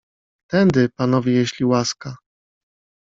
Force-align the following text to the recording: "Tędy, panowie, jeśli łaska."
"Tędy, 0.51 0.89
panowie, 0.89 1.33
jeśli 1.33 1.65
łaska." 1.65 2.15